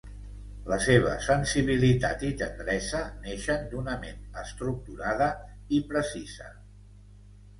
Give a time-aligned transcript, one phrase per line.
[0.69, 5.27] La seva sensibilitat i tendresa neixen d’una ment estructurada
[5.77, 6.49] i precisa.